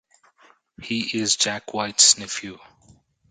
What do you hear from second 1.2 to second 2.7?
Jack White's nephew.